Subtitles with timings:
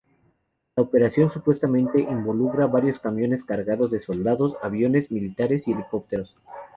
[0.75, 6.35] La operación supuestamente involucra varios camiones cargados de soldados, aviones militares y helicópteros.